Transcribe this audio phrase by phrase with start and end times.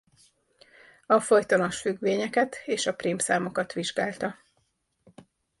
[1.05, 4.35] A folytonos függvényeket és a prímszámokat vizsgálta.